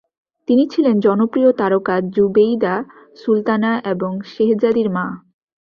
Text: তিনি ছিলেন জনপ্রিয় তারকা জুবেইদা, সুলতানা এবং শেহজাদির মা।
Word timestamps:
তিনি 0.47 0.63
ছিলেন 0.67 0.95
জনপ্রিয় 0.99 1.49
তারকা 1.53 1.95
জুবেইদা, 2.15 2.75
সুলতানা 3.15 3.71
এবং 3.91 4.11
শেহজাদির 4.31 4.89
মা। 4.89 5.05